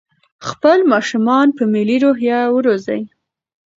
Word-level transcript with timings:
خپل 0.49 0.79
ماشومان 0.91 1.47
په 1.57 1.63
ملي 1.73 1.97
روحيه 2.05 2.39
وروزئ. 2.55 3.01